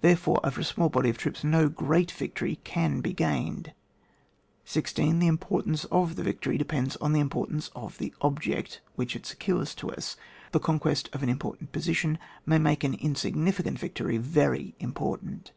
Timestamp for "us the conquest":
9.92-11.08